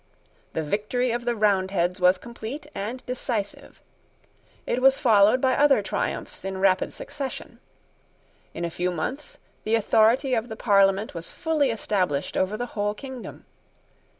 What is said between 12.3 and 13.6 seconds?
over the whole kingdom.